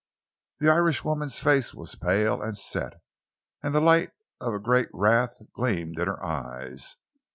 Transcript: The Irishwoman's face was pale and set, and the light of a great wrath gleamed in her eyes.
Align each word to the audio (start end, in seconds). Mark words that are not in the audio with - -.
The 0.57 0.67
Irishwoman's 0.67 1.39
face 1.39 1.75
was 1.75 1.93
pale 1.93 2.41
and 2.41 2.57
set, 2.57 2.99
and 3.61 3.71
the 3.71 3.79
light 3.79 4.09
of 4.39 4.51
a 4.51 4.57
great 4.59 4.89
wrath 4.95 5.35
gleamed 5.53 5.99
in 5.99 6.07
her 6.07 6.25
eyes. 6.25 6.95